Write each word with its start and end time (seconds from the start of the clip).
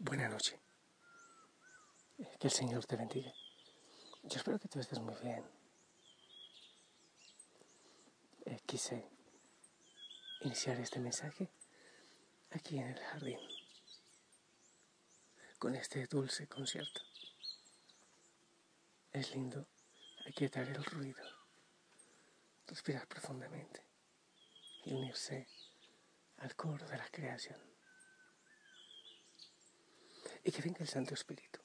Buenas 0.00 0.30
noches. 0.30 0.56
Que 2.38 2.46
el 2.46 2.52
Señor 2.52 2.86
te 2.86 2.94
bendiga. 2.94 3.32
Yo 4.22 4.36
espero 4.36 4.56
que 4.60 4.68
tú 4.68 4.78
estés 4.78 5.00
muy 5.00 5.16
bien. 5.16 5.44
Eh, 8.46 8.60
quise 8.64 9.10
iniciar 10.42 10.78
este 10.78 11.00
mensaje 11.00 11.50
aquí 12.50 12.78
en 12.78 12.86
el 12.86 12.98
jardín, 13.00 13.40
con 15.58 15.74
este 15.74 16.06
dulce 16.06 16.46
concierto. 16.46 17.00
Es 19.10 19.34
lindo 19.34 19.66
aquietar 20.28 20.68
el 20.68 20.84
ruido, 20.84 21.24
respirar 22.68 23.08
profundamente 23.08 23.82
y 24.84 24.92
unirse 24.92 25.48
al 26.36 26.54
coro 26.54 26.86
de 26.86 26.98
la 26.98 27.08
creación 27.08 27.77
y 30.48 30.50
que 30.50 30.62
venga 30.62 30.78
el 30.80 30.88
Santo 30.88 31.12
Espíritu 31.12 31.60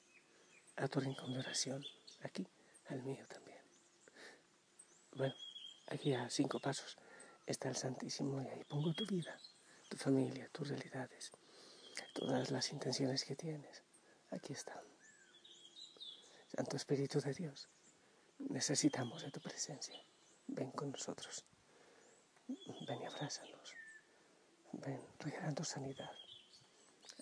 a 0.76 0.86
tu 0.88 1.00
rincón 1.00 1.34
oración, 1.34 1.82
aquí, 2.20 2.46
al 2.88 3.02
mío 3.02 3.26
también. 3.26 3.62
Bueno, 5.12 5.34
aquí 5.86 6.12
a 6.12 6.28
cinco 6.28 6.60
pasos 6.60 6.98
está 7.46 7.70
el 7.70 7.76
Santísimo 7.76 8.42
y 8.42 8.46
ahí 8.46 8.62
pongo 8.64 8.92
tu 8.92 9.06
vida, 9.06 9.40
tu 9.88 9.96
familia, 9.96 10.50
tus 10.52 10.68
realidades, 10.68 11.32
todas 12.12 12.50
las 12.50 12.70
intenciones 12.72 13.24
que 13.24 13.34
tienes. 13.34 13.82
Aquí 14.30 14.52
están. 14.52 14.84
Santo 16.54 16.76
Espíritu 16.76 17.22
de 17.22 17.32
Dios, 17.32 17.70
necesitamos 18.38 19.22
de 19.22 19.30
tu 19.30 19.40
presencia. 19.40 19.98
Ven 20.46 20.70
con 20.72 20.90
nosotros. 20.90 21.46
Ven 22.86 23.00
y 23.00 23.06
abrázanos. 23.06 23.72
Ven 24.72 25.00
regalando 25.20 25.64
sanidad, 25.64 26.12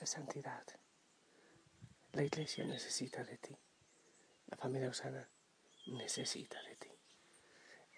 santidad 0.05 0.65
la 2.13 2.23
iglesia 2.23 2.65
necesita 2.65 3.25
de 3.25 3.39
ti. 3.39 3.57
La 4.47 4.57
familia 4.57 4.91
Osana 4.91 5.29
necesita 5.87 6.63
de 6.63 6.77
ti. 6.77 6.89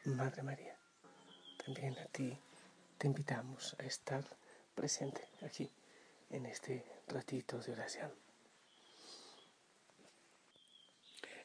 Madre 0.04 0.42
María, 0.42 0.78
también 1.64 1.98
a 1.98 2.06
ti 2.06 2.38
te 2.98 3.06
invitamos 3.06 3.74
a 3.78 3.84
estar 3.84 4.24
presente 4.74 5.28
aquí 5.42 5.70
en 6.30 6.46
este 6.46 6.84
ratito 7.08 7.58
de 7.58 7.72
oración. 7.72 8.12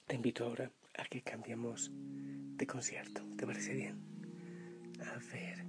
Te 0.06 0.16
invito 0.16 0.46
ahora 0.46 0.72
a 0.98 1.06
que 1.06 1.22
cambiemos 1.22 1.90
de 1.94 2.68
concierto. 2.68 3.24
¿Te 3.38 3.46
parece 3.46 3.74
bien? 3.74 3.98
A 5.02 5.18
ver, 5.32 5.66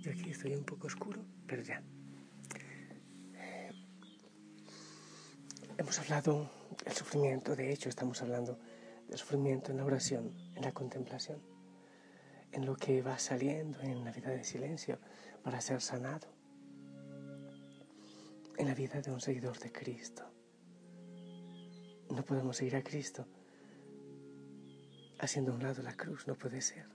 yo 0.00 0.10
aquí 0.10 0.30
estoy 0.30 0.54
un 0.54 0.64
poco 0.64 0.86
oscuro, 0.88 1.24
pero 1.46 1.62
ya. 1.62 1.82
Hemos 5.82 5.98
hablado 5.98 6.48
del 6.84 6.94
sufrimiento, 6.94 7.56
de 7.56 7.72
hecho 7.72 7.88
estamos 7.88 8.22
hablando 8.22 8.56
del 9.08 9.18
sufrimiento 9.18 9.72
en 9.72 9.78
la 9.78 9.84
oración, 9.84 10.32
en 10.54 10.62
la 10.62 10.70
contemplación, 10.70 11.42
en 12.52 12.66
lo 12.66 12.76
que 12.76 13.02
va 13.02 13.18
saliendo 13.18 13.80
en 13.80 14.04
la 14.04 14.12
vida 14.12 14.30
de 14.30 14.44
silencio 14.44 15.00
para 15.42 15.60
ser 15.60 15.80
sanado, 15.80 16.28
en 18.58 18.68
la 18.68 18.76
vida 18.76 19.00
de 19.00 19.10
un 19.10 19.20
seguidor 19.20 19.58
de 19.58 19.72
Cristo. 19.72 20.22
No 22.10 22.24
podemos 22.24 22.58
seguir 22.58 22.76
a 22.76 22.84
Cristo 22.84 23.26
haciendo 25.18 25.50
a 25.50 25.56
un 25.56 25.64
lado 25.64 25.82
la 25.82 25.96
cruz, 25.96 26.28
no 26.28 26.36
puede 26.36 26.60
ser. 26.60 26.86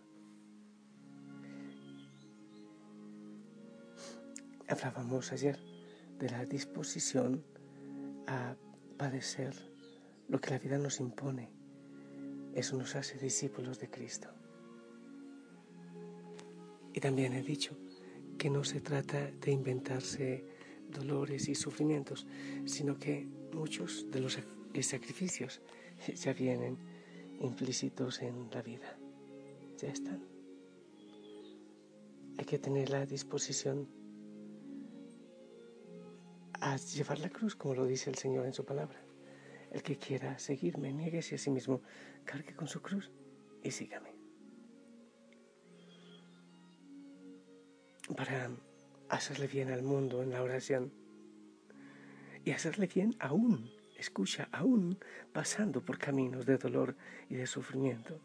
Hablábamos 4.69 5.33
ayer 5.33 5.59
de 6.17 6.29
la 6.29 6.45
disposición 6.45 7.43
a 8.27 8.55
padecer 8.97 9.53
lo 10.27 10.39
que 10.39 10.51
la 10.51 10.59
vida 10.59 10.77
nos 10.77 10.99
impone. 10.99 11.49
Eso 12.53 12.77
nos 12.77 12.95
hace 12.95 13.17
discípulos 13.17 13.79
de 13.79 13.89
Cristo. 13.89 14.29
Y 16.93 16.99
también 16.99 17.33
he 17.33 17.43
dicho 17.43 17.77
que 18.37 18.49
no 18.49 18.63
se 18.63 18.81
trata 18.81 19.29
de 19.29 19.51
inventarse 19.51 20.45
dolores 20.89 21.47
y 21.47 21.55
sufrimientos, 21.55 22.25
sino 22.65 22.97
que 22.97 23.27
muchos 23.53 24.09
de 24.11 24.19
los 24.19 24.39
sacrificios 24.81 25.61
ya 26.15 26.33
vienen 26.33 26.77
implícitos 27.39 28.21
en 28.21 28.49
la 28.51 28.61
vida. 28.61 28.97
Ya 29.77 29.89
están. 29.89 30.23
Hay 32.37 32.45
que 32.45 32.59
tener 32.59 32.89
la 32.89 33.05
disposición 33.05 33.87
a 36.61 36.75
llevar 36.77 37.19
la 37.19 37.29
cruz, 37.29 37.55
como 37.55 37.75
lo 37.75 37.85
dice 37.85 38.09
el 38.09 38.17
Señor 38.17 38.45
en 38.45 38.53
su 38.53 38.65
palabra. 38.65 38.99
El 39.71 39.83
que 39.83 39.97
quiera 39.97 40.39
seguirme, 40.39 40.93
nieguese 40.93 41.35
a 41.35 41.37
sí 41.37 41.49
mismo, 41.49 41.81
cargue 42.25 42.55
con 42.55 42.67
su 42.67 42.81
cruz 42.81 43.11
y 43.63 43.71
sígame. 43.71 44.15
Para 48.15 48.49
hacerle 49.09 49.47
bien 49.47 49.69
al 49.71 49.83
mundo 49.83 50.23
en 50.23 50.31
la 50.31 50.41
oración 50.41 50.93
y 52.45 52.51
hacerle 52.51 52.87
bien 52.87 53.15
aún, 53.19 53.69
escucha, 53.97 54.47
aún 54.51 54.97
pasando 55.33 55.83
por 55.83 55.97
caminos 55.97 56.45
de 56.45 56.57
dolor 56.57 56.95
y 57.29 57.35
de 57.35 57.47
sufrimiento. 57.47 58.19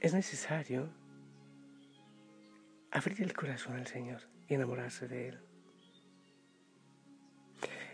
Es 0.00 0.14
necesario 0.14 0.90
abrir 2.90 3.22
el 3.22 3.32
corazón 3.32 3.76
al 3.76 3.86
Señor 3.86 4.22
y 4.48 4.54
enamorarse 4.54 5.08
de 5.08 5.28
Él. 5.28 5.49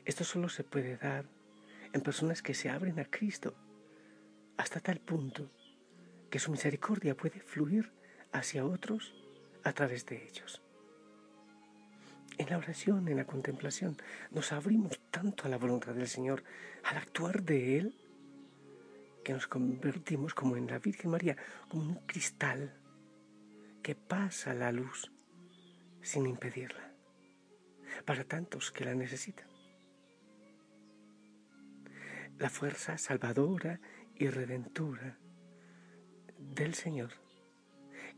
Esto 0.06 0.22
solo 0.22 0.48
se 0.48 0.62
puede 0.62 0.96
dar 0.96 1.26
en 1.92 2.00
personas 2.00 2.40
que 2.40 2.54
se 2.54 2.70
abren 2.70 3.00
a 3.00 3.06
Cristo 3.06 3.56
hasta 4.56 4.78
tal 4.78 5.00
punto 5.00 5.50
que 6.30 6.38
su 6.38 6.52
misericordia 6.52 7.16
puede 7.16 7.40
fluir 7.40 7.92
hacia 8.32 8.64
otros 8.64 9.14
a 9.64 9.72
través 9.72 10.06
de 10.06 10.24
ellos. 10.24 10.62
En 12.38 12.48
la 12.50 12.58
oración, 12.58 13.08
en 13.08 13.16
la 13.16 13.26
contemplación, 13.26 13.96
nos 14.30 14.52
abrimos 14.52 15.00
tanto 15.10 15.46
a 15.46 15.48
la 15.48 15.58
voluntad 15.58 15.94
del 15.94 16.06
Señor, 16.06 16.44
al 16.84 16.98
actuar 16.98 17.42
de 17.42 17.78
Él, 17.78 17.98
que 19.24 19.32
nos 19.32 19.48
convertimos 19.48 20.34
como 20.34 20.56
en 20.56 20.68
la 20.68 20.78
Virgen 20.78 21.10
María, 21.10 21.36
como 21.68 21.82
un 21.82 22.06
cristal 22.06 22.78
que 23.82 23.96
pasa 23.96 24.54
la 24.54 24.70
luz 24.70 25.10
sin 26.00 26.26
impedirla, 26.26 26.92
para 28.04 28.22
tantos 28.22 28.70
que 28.70 28.84
la 28.84 28.94
necesitan 28.94 29.55
la 32.38 32.50
fuerza 32.50 32.98
salvadora 32.98 33.80
y 34.14 34.28
redentora 34.28 35.18
del 36.38 36.74
Señor 36.74 37.10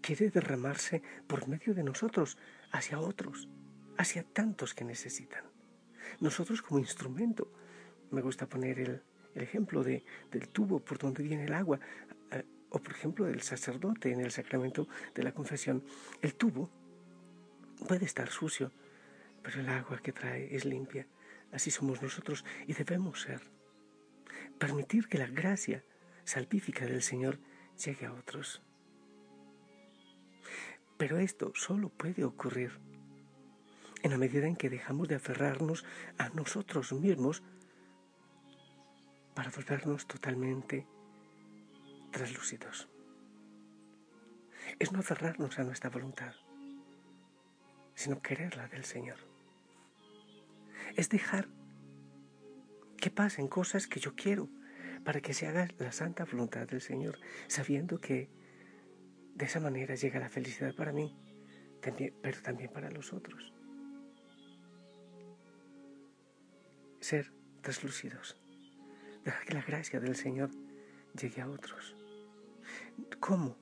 quiere 0.01 0.31
derramarse 0.31 1.03
por 1.27 1.49
medio 1.49 1.75
de 1.75 1.83
nosotros 1.83 2.37
hacia 2.73 3.01
otros, 3.01 3.49
hacia 3.97 4.23
tantos 4.23 4.75
que 4.75 4.85
necesitan. 4.85 5.45
Nosotros 6.21 6.63
como 6.63 6.81
instrumento, 6.81 7.53
me 8.11 8.23
gusta 8.23 8.49
poner 8.49 8.81
el, 8.81 9.03
ejemplo 9.35 9.85
de, 9.85 10.05
del 10.33 10.49
tubo 10.49 10.81
por 10.81 10.99
donde 10.99 11.23
viene 11.23 11.45
el 11.45 11.55
agua, 11.55 11.79
eh, 12.33 12.45
o 12.71 12.81
por 12.81 12.93
ejemplo 12.93 13.27
del 13.27 13.43
sacerdote 13.43 14.13
en 14.13 14.21
el 14.21 14.33
sacramento 14.33 14.89
de 15.15 15.23
la 15.23 15.33
confesión. 15.33 15.85
El 16.23 16.35
tubo 16.35 16.71
puede 17.87 18.05
estar 18.05 18.29
sucio, 18.31 18.73
pero 19.43 19.61
el 19.61 19.69
agua 19.69 20.01
que 20.03 20.13
trae 20.13 20.55
es 20.55 20.65
limpia. 20.65 21.07
Así 21.53 21.71
somos 21.71 22.03
nosotros 22.03 22.45
y 22.67 22.73
debemos 22.73 23.23
ser 23.23 23.58
permitir 24.59 25.09
que 25.09 25.19
la 25.19 25.27
gracia 25.27 25.85
salvífica 26.25 26.85
del 26.87 27.03
Señor 27.03 27.39
llegue 27.83 28.07
a 28.07 28.13
otros. 28.13 28.63
Pero 30.97 31.19
esto 31.19 31.53
solo 31.55 31.89
puede 31.91 32.25
ocurrir 32.25 32.73
en 34.03 34.11
la 34.11 34.19
medida 34.19 34.47
en 34.47 34.57
que 34.57 34.71
dejamos 34.71 35.09
de 35.09 35.17
aferrarnos 35.17 35.85
a 36.19 36.29
nosotros 36.31 36.93
mismos 36.93 37.43
para 39.35 39.51
volvernos 39.51 40.07
totalmente 40.07 40.87
translúcidos. 42.11 42.89
Es 44.79 44.93
no 44.93 45.01
aferrarnos 45.01 45.59
a 45.59 45.65
nuestra 45.65 45.91
voluntad, 45.91 46.35
sino 47.95 48.21
quererla 48.21 48.69
del 48.69 48.85
Señor. 48.85 49.19
Es 50.97 51.09
dejar 51.09 51.49
que 52.99 53.11
pasen 53.11 53.49
cosas 53.49 53.87
que 53.87 54.01
yo 54.01 54.15
quiero 54.15 54.49
para 55.05 55.21
que 55.21 55.33
se 55.33 55.47
haga 55.47 55.69
la 55.79 55.93
santa 55.93 56.25
voluntad 56.25 56.67
del 56.67 56.81
Señor, 56.81 57.19
sabiendo 57.47 58.01
que 58.01 58.29
de 59.35 59.45
esa 59.45 59.61
manera 59.61 59.95
llega 59.95 60.19
la 60.19 60.29
felicidad 60.29 60.75
para 60.75 60.93
mí, 60.93 61.17
pero 61.81 62.43
también 62.43 62.71
para 62.73 62.91
los 62.91 63.13
otros. 63.13 63.53
Ser 67.01 67.33
translúcidos, 67.63 68.37
dejar 69.25 69.45
que 69.45 69.55
la 69.55 69.63
gracia 69.63 70.01
del 70.01 70.17
Señor 70.17 70.51
llegue 71.15 71.41
a 71.41 71.49
otros. 71.49 71.95
¿Cómo? 73.21 73.57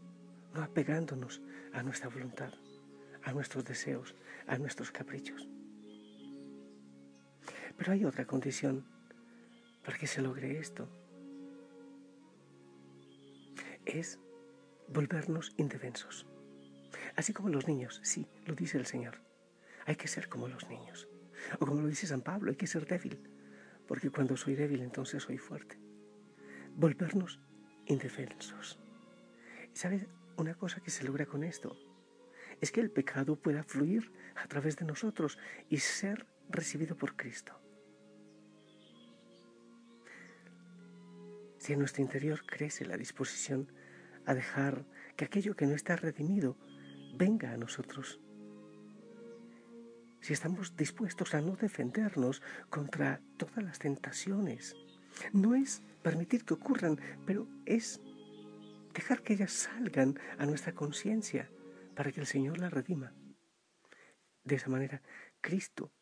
No 0.54 0.62
apegándonos 0.62 1.42
a 1.74 1.82
nuestra 1.82 2.08
voluntad, 2.08 2.52
a 3.22 3.32
nuestros 3.32 3.64
deseos, 3.64 4.14
a 4.46 4.56
nuestros 4.56 4.90
caprichos. 4.90 5.46
Pero 7.76 7.92
hay 7.92 8.06
otra 8.06 8.24
condición 8.24 8.95
para 9.86 9.98
que 9.98 10.08
se 10.08 10.20
logre 10.20 10.58
esto. 10.58 10.88
Es 13.84 14.18
volvernos 14.88 15.54
indefensos. 15.56 16.26
Así 17.14 17.32
como 17.32 17.50
los 17.50 17.68
niños, 17.68 18.00
sí, 18.02 18.26
lo 18.46 18.56
dice 18.56 18.78
el 18.78 18.86
Señor. 18.86 19.22
Hay 19.86 19.94
que 19.94 20.08
ser 20.08 20.28
como 20.28 20.48
los 20.48 20.68
niños. 20.68 21.08
O 21.60 21.66
como 21.66 21.82
lo 21.82 21.86
dice 21.86 22.08
San 22.08 22.22
Pablo, 22.22 22.50
hay 22.50 22.56
que 22.56 22.66
ser 22.66 22.84
débil. 22.84 23.30
Porque 23.86 24.10
cuando 24.10 24.36
soy 24.36 24.56
débil, 24.56 24.82
entonces 24.82 25.22
soy 25.22 25.38
fuerte. 25.38 25.78
Volvernos 26.74 27.38
indefensos. 27.86 28.80
¿Sabes 29.72 30.06
una 30.36 30.56
cosa 30.56 30.80
que 30.80 30.90
se 30.90 31.04
logra 31.04 31.26
con 31.26 31.44
esto? 31.44 31.78
Es 32.60 32.72
que 32.72 32.80
el 32.80 32.90
pecado 32.90 33.36
pueda 33.36 33.62
fluir 33.62 34.10
a 34.34 34.48
través 34.48 34.76
de 34.76 34.84
nosotros 34.84 35.38
y 35.68 35.76
ser 35.78 36.26
recibido 36.48 36.96
por 36.96 37.14
Cristo. 37.14 37.60
Si 41.66 41.72
en 41.72 41.80
nuestro 41.80 42.00
interior 42.00 42.46
crece 42.46 42.84
la 42.86 42.96
disposición 42.96 43.72
a 44.24 44.34
dejar 44.34 44.86
que 45.16 45.24
aquello 45.24 45.56
que 45.56 45.66
no 45.66 45.74
está 45.74 45.96
redimido 45.96 46.56
venga 47.16 47.50
a 47.50 47.56
nosotros, 47.56 48.20
si 50.20 50.32
estamos 50.32 50.76
dispuestos 50.76 51.34
a 51.34 51.40
no 51.40 51.56
defendernos 51.56 52.40
contra 52.70 53.20
todas 53.36 53.64
las 53.64 53.80
tentaciones, 53.80 54.76
no 55.32 55.56
es 55.56 55.82
permitir 56.04 56.44
que 56.44 56.54
ocurran, 56.54 57.00
pero 57.26 57.48
es 57.64 58.00
dejar 58.94 59.22
que 59.24 59.32
ellas 59.32 59.50
salgan 59.50 60.20
a 60.38 60.46
nuestra 60.46 60.72
conciencia 60.72 61.50
para 61.96 62.12
que 62.12 62.20
el 62.20 62.28
Señor 62.28 62.58
las 62.58 62.72
redima. 62.72 63.12
De 64.44 64.54
esa 64.54 64.68
manera, 64.68 65.02
Cristo 65.40 65.92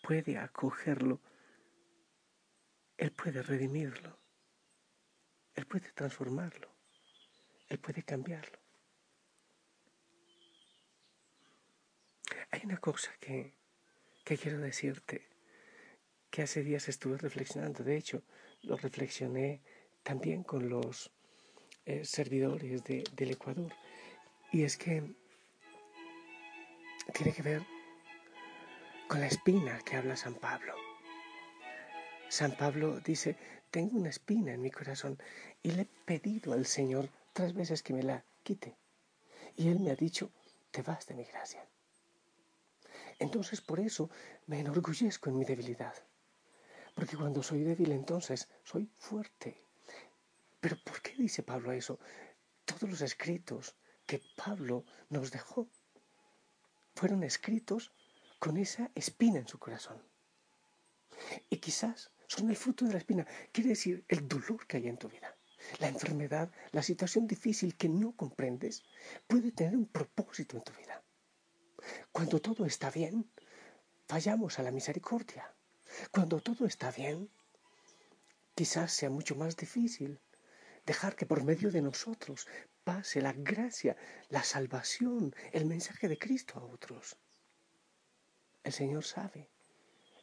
puede 0.00 0.38
acogerlo, 0.38 1.20
Él 2.96 3.10
puede 3.10 3.42
redimirlo, 3.42 4.16
Él 5.58 5.66
puede 5.66 5.90
transformarlo, 5.90 6.68
Él 7.68 7.80
puede 7.80 8.04
cambiarlo. 8.04 8.60
Hay 12.52 12.60
una 12.62 12.76
cosa 12.76 13.10
que, 13.18 13.56
que 14.24 14.38
quiero 14.38 14.58
decirte, 14.58 15.26
que 16.30 16.42
hace 16.42 16.62
días 16.62 16.88
estuve 16.88 17.18
reflexionando, 17.18 17.82
de 17.82 17.96
hecho, 17.96 18.22
lo 18.62 18.76
reflexioné 18.76 19.60
también 20.04 20.44
con 20.44 20.68
los 20.68 21.10
eh, 21.86 22.04
servidores 22.04 22.84
del 22.84 23.30
Ecuador. 23.32 23.74
Y 24.52 24.62
es 24.62 24.76
que 24.76 25.12
tiene 27.14 27.32
que 27.32 27.42
ver 27.42 27.62
con 29.08 29.18
la 29.18 29.26
espina 29.26 29.80
que 29.80 29.96
habla 29.96 30.14
San 30.14 30.36
Pablo. 30.36 30.76
San 32.28 32.56
Pablo 32.56 33.00
dice, 33.00 33.36
tengo 33.70 33.98
una 33.98 34.10
espina 34.10 34.52
en 34.52 34.62
mi 34.62 34.70
corazón 34.70 35.18
y 35.62 35.70
le 35.72 35.82
he 35.82 35.88
pedido 36.04 36.52
al 36.52 36.66
Señor 36.66 37.10
tres 37.32 37.54
veces 37.54 37.82
que 37.82 37.92
me 37.92 38.02
la 38.02 38.24
quite. 38.42 38.76
Y 39.56 39.68
Él 39.68 39.80
me 39.80 39.90
ha 39.90 39.96
dicho, 39.96 40.30
te 40.70 40.82
vas 40.82 41.06
de 41.06 41.14
mi 41.14 41.24
gracia. 41.24 41.66
Entonces 43.18 43.60
por 43.60 43.80
eso 43.80 44.10
me 44.46 44.60
enorgullezco 44.60 45.28
en 45.28 45.38
mi 45.38 45.44
debilidad. 45.44 45.94
Porque 46.94 47.16
cuando 47.16 47.42
soy 47.42 47.62
débil 47.62 47.92
entonces 47.92 48.48
soy 48.64 48.90
fuerte. 48.96 49.62
Pero 50.60 50.76
¿por 50.84 51.00
qué 51.02 51.14
dice 51.16 51.42
Pablo 51.42 51.72
eso? 51.72 51.98
Todos 52.64 52.88
los 52.88 53.00
escritos 53.00 53.76
que 54.06 54.20
Pablo 54.36 54.84
nos 55.08 55.30
dejó 55.30 55.68
fueron 56.94 57.22
escritos 57.22 57.92
con 58.38 58.56
esa 58.56 58.90
espina 58.94 59.38
en 59.38 59.48
su 59.48 59.58
corazón. 59.58 60.02
Y 61.50 61.58
quizás 61.58 62.10
son 62.28 62.50
el 62.50 62.56
fruto 62.56 62.84
de 62.84 62.92
la 62.92 62.98
espina. 62.98 63.26
Quiere 63.50 63.70
decir 63.70 64.04
el 64.06 64.28
dolor 64.28 64.66
que 64.66 64.76
hay 64.76 64.88
en 64.88 64.98
tu 64.98 65.08
vida. 65.08 65.34
La 65.80 65.88
enfermedad, 65.88 66.52
la 66.70 66.82
situación 66.82 67.26
difícil 67.26 67.76
que 67.76 67.88
no 67.88 68.12
comprendes, 68.12 68.84
puede 69.26 69.50
tener 69.50 69.74
un 69.74 69.86
propósito 69.86 70.56
en 70.56 70.62
tu 70.62 70.72
vida. 70.74 71.02
Cuando 72.12 72.40
todo 72.40 72.64
está 72.64 72.90
bien, 72.90 73.30
fallamos 74.06 74.58
a 74.58 74.62
la 74.62 74.70
misericordia. 74.70 75.52
Cuando 76.12 76.40
todo 76.40 76.66
está 76.66 76.90
bien, 76.92 77.30
quizás 78.54 78.92
sea 78.92 79.10
mucho 79.10 79.34
más 79.34 79.56
difícil 79.56 80.20
dejar 80.84 81.16
que 81.16 81.26
por 81.26 81.44
medio 81.44 81.70
de 81.70 81.82
nosotros 81.82 82.46
pase 82.84 83.20
la 83.20 83.32
gracia, 83.32 83.96
la 84.28 84.42
salvación, 84.42 85.34
el 85.52 85.64
mensaje 85.64 86.08
de 86.08 86.18
Cristo 86.18 86.58
a 86.58 86.64
otros. 86.64 87.16
El 88.64 88.72
Señor 88.72 89.04
sabe 89.04 89.48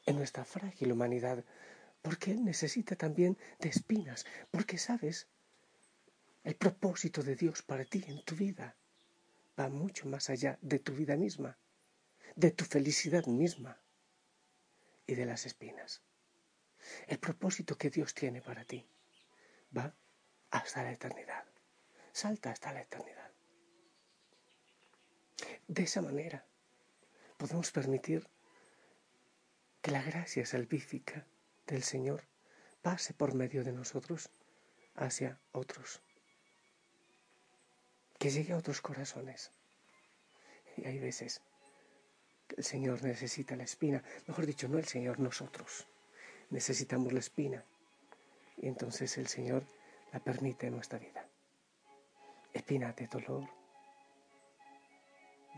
en 0.05 0.17
nuestra 0.17 0.45
frágil 0.45 0.91
humanidad 0.91 1.43
porque 2.05 2.29
Él 2.29 2.45
necesita 2.45 2.95
también 2.95 3.35
de 3.57 3.69
espinas, 3.69 4.27
porque 4.51 4.77
sabes, 4.77 5.27
el 6.43 6.55
propósito 6.55 7.23
de 7.23 7.35
Dios 7.35 7.63
para 7.63 7.83
ti 7.83 8.05
en 8.07 8.23
tu 8.23 8.35
vida 8.35 8.75
va 9.59 9.69
mucho 9.69 10.07
más 10.07 10.29
allá 10.29 10.59
de 10.61 10.77
tu 10.77 10.93
vida 10.93 11.15
misma, 11.15 11.57
de 12.35 12.51
tu 12.51 12.63
felicidad 12.63 13.25
misma 13.25 13.81
y 15.07 15.15
de 15.15 15.25
las 15.25 15.47
espinas. 15.47 16.03
El 17.07 17.17
propósito 17.17 17.75
que 17.75 17.89
Dios 17.89 18.13
tiene 18.13 18.39
para 18.39 18.65
ti 18.65 18.88
va 19.75 19.91
hasta 20.51 20.83
la 20.83 20.91
eternidad. 20.91 21.45
Salta 22.12 22.51
hasta 22.51 22.71
la 22.71 22.81
eternidad. 22.81 23.31
De 25.67 25.81
esa 25.81 26.03
manera 26.03 26.45
podemos 27.38 27.71
permitir 27.71 28.29
que 29.81 29.89
la 29.89 30.03
gracia 30.03 30.45
salvífica 30.45 31.25
del 31.67 31.84
Señor 31.84 32.24
pase 32.81 33.13
por 33.13 33.34
medio 33.34 33.63
de 33.63 33.74
nosotros 33.74 34.29
hacia 34.95 35.39
otros. 35.51 36.01
Que 38.19 38.29
llegue 38.29 38.53
a 38.53 38.57
otros 38.57 38.81
corazones. 38.81 39.51
Y 40.77 40.86
hay 40.86 41.00
veces 41.00 41.41
el 42.55 42.63
Señor 42.63 43.03
necesita 43.03 43.55
la 43.55 43.63
espina, 43.63 44.03
mejor 44.27 44.45
dicho, 44.45 44.67
no 44.67 44.77
el 44.77 44.86
Señor, 44.86 45.19
nosotros 45.19 45.88
necesitamos 46.50 47.12
la 47.12 47.19
espina. 47.19 47.63
Y 48.57 48.67
entonces 48.67 49.17
el 49.17 49.27
Señor 49.27 49.65
la 50.13 50.19
permite 50.19 50.67
en 50.67 50.75
nuestra 50.75 51.00
vida. 51.00 51.27
Espina 52.53 52.93
de 52.93 53.07
dolor, 53.07 53.50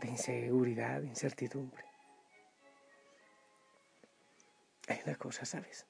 de 0.00 0.08
inseguridad, 0.08 1.00
de 1.00 1.08
incertidumbre. 1.08 1.84
Hay 4.88 5.00
una 5.04 5.16
cosa, 5.16 5.44
¿sabes? 5.44 5.86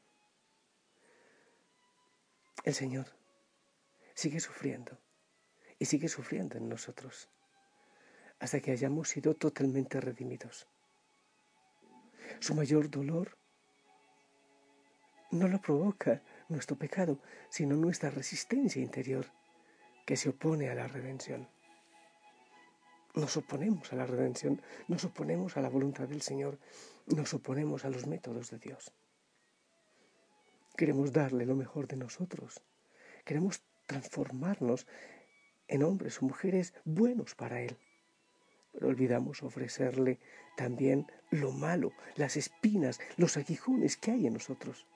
El 2.68 2.74
Señor 2.74 3.06
sigue 4.14 4.40
sufriendo 4.40 4.98
y 5.78 5.86
sigue 5.86 6.06
sufriendo 6.06 6.58
en 6.58 6.68
nosotros 6.68 7.30
hasta 8.40 8.60
que 8.60 8.72
hayamos 8.72 9.08
sido 9.08 9.34
totalmente 9.34 10.02
redimidos. 10.02 10.68
Su 12.40 12.54
mayor 12.54 12.90
dolor 12.90 13.38
no 15.30 15.48
lo 15.48 15.62
provoca 15.62 16.22
nuestro 16.50 16.76
pecado, 16.76 17.22
sino 17.48 17.74
nuestra 17.74 18.10
resistencia 18.10 18.82
interior 18.82 19.24
que 20.04 20.18
se 20.18 20.28
opone 20.28 20.68
a 20.68 20.74
la 20.74 20.88
redención. 20.88 21.48
Nos 23.14 23.34
oponemos 23.38 23.94
a 23.94 23.96
la 23.96 24.04
redención, 24.04 24.60
nos 24.88 25.06
oponemos 25.06 25.56
a 25.56 25.62
la 25.62 25.70
voluntad 25.70 26.06
del 26.06 26.20
Señor, 26.20 26.58
nos 27.06 27.32
oponemos 27.32 27.86
a 27.86 27.88
los 27.88 28.06
métodos 28.06 28.50
de 28.50 28.58
Dios. 28.58 28.92
Queremos 30.78 31.12
darle 31.12 31.44
lo 31.44 31.56
mejor 31.56 31.88
de 31.88 31.96
nosotros, 31.96 32.62
queremos 33.24 33.64
transformarnos 33.86 34.86
en 35.66 35.82
hombres 35.82 36.22
o 36.22 36.26
mujeres 36.26 36.72
buenos 36.84 37.34
para 37.34 37.60
Él, 37.62 37.76
pero 38.72 38.86
olvidamos 38.86 39.42
ofrecerle 39.42 40.20
también 40.56 41.10
lo 41.32 41.50
malo, 41.50 41.90
las 42.14 42.36
espinas, 42.36 43.00
los 43.16 43.36
aguijones 43.36 43.96
que 43.96 44.12
hay 44.12 44.28
en 44.28 44.34
nosotros. 44.34 44.86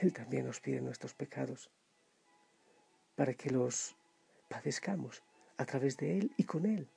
Él 0.00 0.14
también 0.14 0.46
nos 0.46 0.60
pide 0.60 0.80
nuestros 0.80 1.12
pecados 1.12 1.70
para 3.14 3.34
que 3.34 3.50
los 3.50 3.94
padezcamos 4.48 5.22
a 5.58 5.66
través 5.66 5.98
de 5.98 6.16
Él 6.16 6.32
y 6.38 6.44
con 6.44 6.64
Él. 6.64 6.88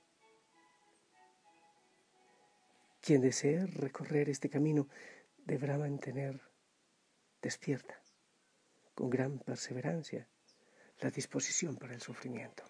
Quien 3.02 3.20
desee 3.20 3.66
recorrer 3.66 4.30
este 4.30 4.50
camino 4.50 4.88
deberá 5.46 5.78
mantener 5.78 6.51
despierta, 7.42 8.00
con 8.96 9.10
gran 9.10 9.40
perseverancia, 9.40 10.28
la 11.00 11.10
disposición 11.10 11.76
para 11.78 11.94
el 11.94 12.02
sufrimiento, 12.02 12.64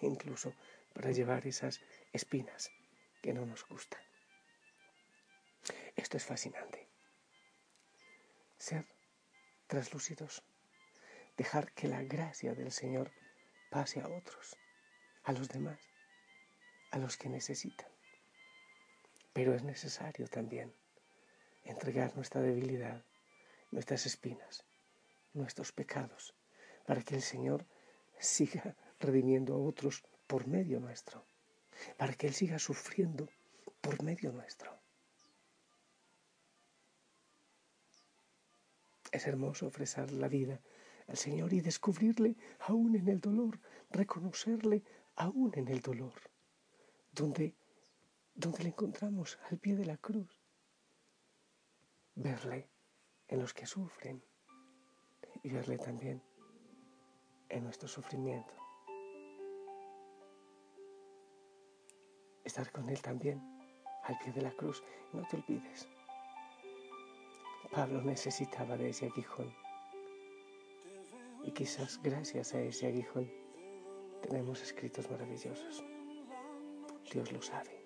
incluso 0.00 0.54
para 0.94 1.10
llevar 1.10 1.46
esas 1.46 1.80
espinas 2.12 2.70
que 3.22 3.32
no 3.32 3.44
nos 3.44 3.66
gustan. 3.66 4.00
Esto 5.96 6.16
es 6.16 6.24
fascinante. 6.24 6.88
Ser 8.56 8.86
traslúcidos, 9.66 10.42
dejar 11.36 11.72
que 11.72 11.88
la 11.88 12.02
gracia 12.02 12.54
del 12.54 12.72
Señor 12.72 13.10
pase 13.70 14.00
a 14.00 14.08
otros, 14.08 14.56
a 15.24 15.32
los 15.32 15.48
demás, 15.48 15.80
a 16.90 16.98
los 16.98 17.16
que 17.16 17.28
necesitan. 17.28 17.88
Pero 19.32 19.54
es 19.54 19.62
necesario 19.62 20.28
también 20.28 20.74
entregar 21.64 22.16
nuestra 22.16 22.40
debilidad, 22.40 23.04
nuestras 23.70 24.06
espinas, 24.06 24.64
nuestros 25.32 25.72
pecados, 25.72 26.34
para 26.86 27.02
que 27.02 27.14
el 27.14 27.22
Señor 27.22 27.66
siga 28.18 28.76
redimiendo 28.98 29.54
a 29.54 29.58
otros 29.58 30.04
por 30.26 30.46
medio 30.46 30.80
nuestro, 30.80 31.24
para 31.96 32.14
que 32.14 32.26
Él 32.26 32.34
siga 32.34 32.58
sufriendo 32.58 33.28
por 33.80 34.02
medio 34.02 34.32
nuestro. 34.32 34.78
Es 39.10 39.26
hermoso 39.26 39.66
ofrecer 39.66 40.12
la 40.12 40.28
vida 40.28 40.60
al 41.06 41.16
Señor 41.16 41.52
y 41.52 41.60
descubrirle 41.60 42.36
aún 42.60 42.94
en 42.94 43.08
el 43.08 43.20
dolor, 43.20 43.58
reconocerle 43.90 44.82
aún 45.16 45.52
en 45.54 45.68
el 45.68 45.80
dolor, 45.80 46.14
donde, 47.12 47.54
donde 48.34 48.64
le 48.64 48.68
encontramos 48.68 49.38
al 49.50 49.58
pie 49.58 49.76
de 49.76 49.86
la 49.86 49.96
cruz, 49.96 50.28
verle 52.14 52.68
en 53.28 53.40
los 53.40 53.54
que 53.54 53.66
sufren 53.66 54.22
y 55.42 55.50
verle 55.50 55.78
también 55.78 56.22
en 57.48 57.64
nuestro 57.64 57.88
sufrimiento. 57.88 58.54
Estar 62.44 62.70
con 62.72 62.88
Él 62.88 63.00
también 63.00 63.40
al 64.04 64.18
pie 64.18 64.32
de 64.32 64.42
la 64.42 64.50
cruz, 64.52 64.82
no 65.12 65.26
te 65.28 65.36
olvides. 65.36 65.88
Pablo 67.70 68.00
necesitaba 68.00 68.76
de 68.76 68.90
ese 68.90 69.06
aguijón. 69.06 69.54
Y 71.44 71.52
quizás 71.52 72.00
gracias 72.02 72.54
a 72.54 72.60
ese 72.60 72.86
aguijón 72.86 73.30
tenemos 74.22 74.62
escritos 74.62 75.10
maravillosos. 75.10 75.84
Dios 77.12 77.32
lo 77.32 77.42
sabe. 77.42 77.77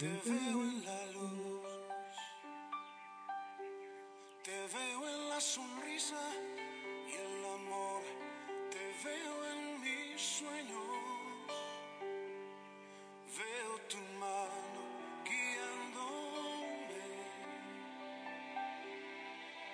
Te 0.00 0.06
veo 0.06 0.62
en 0.62 0.82
la 0.82 1.06
luz, 1.12 1.60
te 4.42 4.66
veo 4.74 5.08
en 5.10 5.28
la 5.28 5.38
sonrisa 5.38 6.22
y 7.06 7.12
el 7.12 7.44
amor, 7.44 8.02
te 8.70 8.84
veo 9.04 9.34
en 9.52 9.80
mis 9.82 10.18
sueños. 10.18 10.88
Veo 13.36 13.72
tu 13.90 13.98
mano 14.18 14.82
guiándome. 15.28 17.04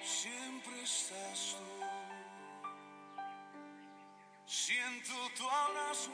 Siempre 0.02 0.83
estás 0.83 1.56
tú. 1.56 1.87
Siento 4.45 5.14
tu 5.37 5.49
abrazo, 5.49 6.11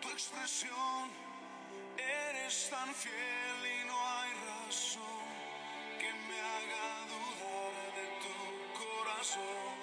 tu 0.00 0.08
expresión. 0.08 1.29
Eres 2.50 2.68
tan 2.68 2.92
fiel 2.92 3.62
y 3.74 3.86
no 3.86 3.94
hay 3.94 4.30
razón 4.50 5.24
que 6.00 6.10
me 6.26 6.38
haga 6.52 7.06
dudar 7.14 7.72
de 7.98 8.06
tu 8.22 8.34
corazón. 8.80 9.76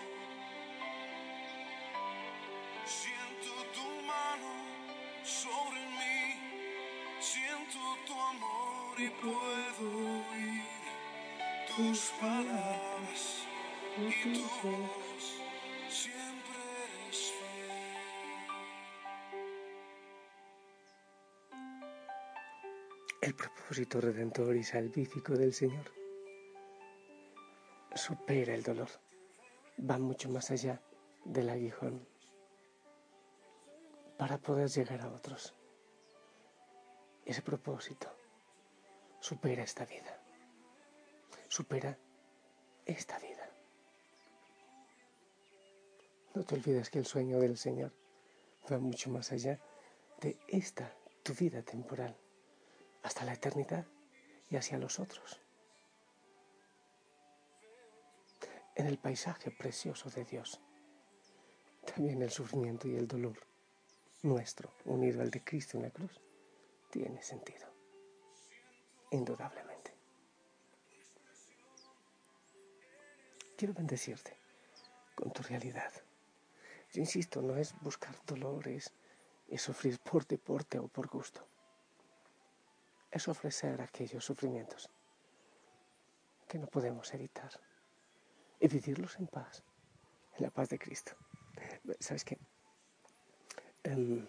Siento 2.85 3.51
tu 3.73 3.87
mano 4.05 4.51
sobre 5.23 5.79
mí, 5.99 6.19
siento 7.21 7.79
tu 8.05 8.13
amor 8.33 8.99
y 8.99 9.09
puedo 9.11 9.85
oír 10.29 10.83
tus 11.73 11.99
palabras 12.19 13.45
y 13.97 14.33
tu 14.33 14.41
voz. 14.61 15.06
El 23.27 23.35
propósito 23.35 23.99
redentor 23.99 24.55
y 24.55 24.63
salvífico 24.63 25.33
del 25.33 25.53
Señor 25.53 25.91
supera 27.93 28.55
el 28.55 28.63
dolor, 28.63 28.87
va 29.77 29.97
mucho 29.97 30.29
más 30.29 30.49
allá 30.49 30.81
del 31.25 31.49
aguijón 31.49 32.07
para 34.17 34.37
poder 34.37 34.69
llegar 34.69 35.01
a 35.01 35.09
otros. 35.09 35.53
Ese 37.25 37.41
propósito 37.41 38.07
supera 39.19 39.63
esta 39.63 39.83
vida, 39.83 40.21
supera 41.49 41.97
esta 42.85 43.19
vida. 43.19 43.51
No 46.33 46.45
te 46.45 46.55
olvides 46.55 46.89
que 46.89 46.99
el 46.99 47.05
sueño 47.05 47.39
del 47.39 47.57
Señor 47.57 47.91
va 48.71 48.77
mucho 48.77 49.09
más 49.09 49.33
allá 49.33 49.59
de 50.21 50.39
esta, 50.47 50.95
tu 51.23 51.33
vida 51.33 51.61
temporal 51.61 52.15
hasta 53.03 53.25
la 53.25 53.33
eternidad 53.33 53.85
y 54.49 54.55
hacia 54.55 54.77
los 54.77 54.99
otros. 54.99 55.39
En 58.75 58.85
el 58.85 58.97
paisaje 58.97 59.51
precioso 59.51 60.09
de 60.09 60.23
Dios, 60.23 60.61
también 61.85 62.21
el 62.21 62.29
sufrimiento 62.29 62.87
y 62.87 62.95
el 62.95 63.07
dolor 63.07 63.37
nuestro, 64.23 64.73
unido 64.85 65.21
al 65.21 65.31
de 65.31 65.43
Cristo 65.43 65.77
en 65.77 65.83
la 65.83 65.89
cruz, 65.89 66.21
tiene 66.91 67.21
sentido, 67.23 67.67
indudablemente. 69.11 69.95
Quiero 73.57 73.73
bendecirte 73.73 74.37
con 75.15 75.31
tu 75.31 75.41
realidad. 75.43 75.91
Yo 76.93 77.01
insisto, 77.01 77.41
no 77.41 77.57
es 77.57 77.73
buscar 77.81 78.15
dolores 78.25 78.93
y 79.47 79.57
sufrir 79.57 79.99
por 79.99 80.27
deporte 80.27 80.77
o 80.77 80.87
por 80.87 81.07
gusto 81.07 81.47
es 83.17 83.27
ofrecer 83.27 83.81
aquellos 83.81 84.23
sufrimientos 84.23 84.89
que 86.47 86.59
no 86.59 86.67
podemos 86.67 87.13
evitar 87.13 87.49
y 88.59 88.67
vivirlos 88.67 89.17
en 89.17 89.27
paz, 89.27 89.63
en 90.37 90.43
la 90.43 90.51
paz 90.51 90.69
de 90.69 90.79
Cristo. 90.79 91.13
¿Sabes 91.99 92.23
qué? 92.23 92.37
Um, 93.85 94.25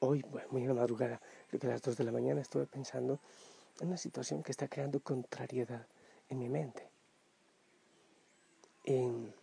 hoy, 0.00 0.24
muy 0.50 0.62
en 0.62 0.68
la 0.68 0.74
madrugada, 0.74 1.20
creo 1.48 1.60
que 1.60 1.66
a 1.66 1.70
las 1.70 1.82
2 1.82 1.96
de 1.96 2.04
la 2.04 2.12
mañana, 2.12 2.40
estuve 2.42 2.66
pensando 2.66 3.20
en 3.80 3.88
una 3.88 3.96
situación 3.96 4.42
que 4.42 4.52
está 4.52 4.68
creando 4.68 5.00
contrariedad 5.00 5.86
en 6.28 6.38
mi 6.38 6.48
mente. 6.48 6.90
En, 8.84 9.34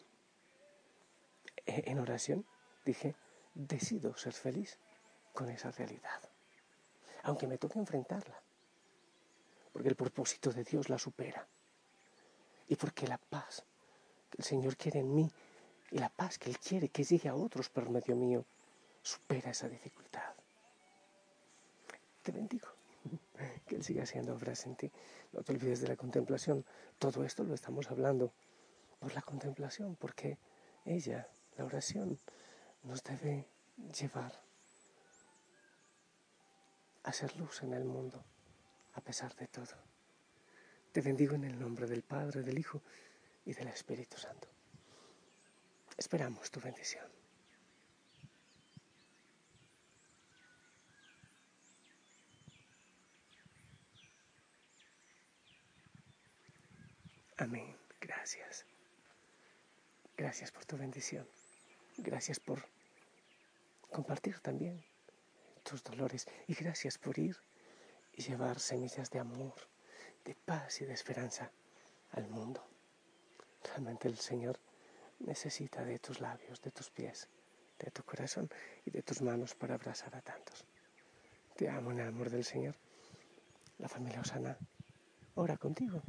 en 1.65 1.99
oración 1.99 2.45
dije, 2.85 3.15
decido 3.55 4.15
ser 4.15 4.33
feliz 4.33 4.77
con 5.33 5.49
esa 5.49 5.71
realidad 5.71 6.30
aunque 7.23 7.47
me 7.47 7.57
toque 7.57 7.79
enfrentarla, 7.79 8.41
porque 9.71 9.89
el 9.89 9.95
propósito 9.95 10.51
de 10.51 10.63
Dios 10.63 10.89
la 10.89 10.97
supera 10.97 11.47
y 12.67 12.75
porque 12.75 13.07
la 13.07 13.17
paz 13.17 13.63
que 14.29 14.37
el 14.39 14.43
Señor 14.43 14.77
quiere 14.77 14.99
en 14.99 15.13
mí 15.13 15.29
y 15.91 15.97
la 15.97 16.09
paz 16.09 16.37
que 16.37 16.49
Él 16.49 16.57
quiere 16.57 16.89
que 16.89 17.03
llegue 17.03 17.29
a 17.29 17.35
otros 17.35 17.69
por 17.69 17.89
medio 17.89 18.15
mío 18.15 18.45
supera 19.01 19.51
esa 19.51 19.67
dificultad. 19.67 20.33
Te 22.21 22.31
bendigo, 22.31 22.67
que 23.67 23.75
Él 23.75 23.83
siga 23.83 24.03
haciendo 24.03 24.33
obras 24.33 24.65
en 24.65 24.75
ti. 24.75 24.91
No 25.33 25.43
te 25.43 25.53
olvides 25.53 25.81
de 25.81 25.87
la 25.87 25.95
contemplación. 25.95 26.65
Todo 26.99 27.23
esto 27.23 27.43
lo 27.43 27.53
estamos 27.53 27.89
hablando 27.89 28.31
por 28.99 29.13
la 29.13 29.21
contemplación, 29.21 29.95
porque 29.95 30.37
ella, 30.85 31.27
la 31.57 31.65
oración, 31.65 32.19
nos 32.83 33.03
debe 33.03 33.47
llevar 33.99 34.31
hacer 37.03 37.36
luz 37.38 37.63
en 37.63 37.74
el 37.74 37.84
mundo, 37.84 38.24
a 38.93 39.01
pesar 39.01 39.36
de 39.36 39.48
todo. 39.48 39.75
Te 40.91 41.01
bendigo 41.01 41.36
en 41.36 41.46
el 41.46 41.60
nombre 41.60 41.88
del 41.88 42.03
Padre, 42.03 42.41
del 42.41 42.60
Hijo 42.60 42.81
y 43.46 43.53
del 43.53 43.70
Espíritu 43.70 44.17
Santo. 44.17 44.48
Esperamos 45.98 46.51
tu 46.51 46.60
bendición. 46.60 47.05
Amén. 57.38 57.75
Gracias. 58.00 58.65
Gracias 60.15 60.51
por 60.51 60.65
tu 60.65 60.77
bendición. 60.77 61.27
Gracias 61.98 62.39
por 62.39 62.67
compartir 63.89 64.39
también 64.39 64.90
tus 65.63 65.84
dolores. 65.84 66.27
Y 66.48 66.53
gracias 66.53 66.98
por 66.98 67.18
ir 67.18 67.38
y 68.13 68.22
llevar 68.22 68.60
semillas 68.60 69.10
de 69.10 69.20
amor, 69.20 69.53
de 70.25 70.36
paz 70.36 70.82
y 70.82 70.86
de 70.86 70.94
esperanza 70.94 71.51
al 72.12 72.27
mundo. 72.27 72.63
Realmente 73.63 74.08
el 74.08 74.18
Señor 74.18 74.60
necesita 75.20 75.84
de 75.84 76.00
tus 76.00 76.20
labios, 76.20 76.62
de 76.62 76.72
tus 76.72 76.89
pies, 76.89 77.30
de 77.80 77.91
tu 77.91 78.03
corazón 78.03 78.50
y 78.86 78.91
de 78.91 79.01
tus 79.01 79.22
manos 79.22 79.56
para 79.56 79.75
abrazar 79.75 80.15
a 80.15 80.22
tantos. 80.22 80.65
Te 81.56 81.70
amo 81.70 81.91
en 81.91 82.00
el 82.00 82.08
amor 82.08 82.30
del 82.30 82.44
Señor. 82.44 82.75
La 83.77 83.88
familia 83.88 84.22
Osana 84.22 84.58
ora 85.36 85.58
contigo 85.58 86.01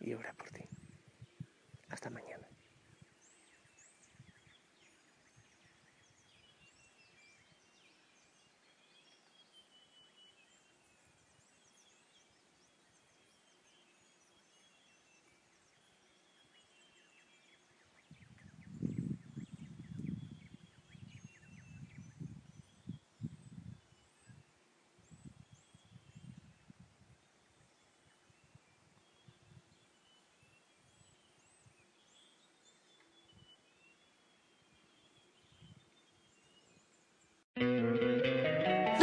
y 0.00 0.14
ora 0.14 0.32
por 0.34 0.50
ti. 0.50 0.68
Hasta 1.88 2.10
mañana. 2.10 2.45